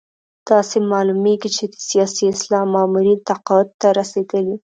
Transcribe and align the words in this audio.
داسې 0.49 0.77
معلومېږي 0.91 1.49
چې 1.57 1.63
د 1.73 1.75
سیاسي 1.89 2.23
اسلام 2.33 2.67
مامورین 2.75 3.19
تقاعد 3.29 3.67
ته 3.81 3.87
رسېدلي. 3.99 4.55